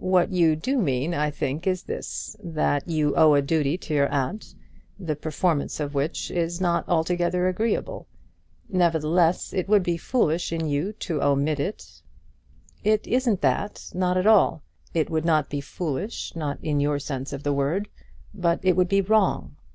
"What 0.00 0.30
you 0.30 0.56
do 0.56 0.78
mean, 0.78 1.12
I 1.12 1.30
think, 1.30 1.66
is 1.66 1.82
this; 1.82 2.38
that 2.42 2.88
you 2.88 3.14
owe 3.14 3.34
a 3.34 3.42
duty 3.42 3.76
to 3.76 3.92
your 3.92 4.08
aunt, 4.10 4.54
the 4.98 5.14
performance 5.14 5.78
of 5.78 5.92
which 5.94 6.30
is 6.30 6.58
not 6.58 6.88
altogether 6.88 7.46
agreeable. 7.48 8.06
Nevertheless 8.70 9.52
it 9.52 9.68
would 9.68 9.82
be 9.82 9.98
foolish 9.98 10.54
in 10.54 10.66
you 10.68 10.94
to 11.04 11.20
omit 11.22 11.60
it." 11.60 12.00
"It 12.82 13.06
isn't 13.06 13.42
that; 13.42 13.90
not 13.92 14.14
that 14.14 14.20
at 14.20 14.26
all. 14.26 14.62
It 14.94 15.10
would 15.10 15.26
not 15.26 15.50
be 15.50 15.60
foolish, 15.60 16.34
not 16.34 16.58
in 16.62 16.80
your 16.80 16.98
sense 16.98 17.34
of 17.34 17.42
the 17.42 17.52
word, 17.52 17.90
but 18.32 18.60
it 18.62 18.74
would 18.74 18.88
be 18.88 19.02
wrong. 19.02 19.54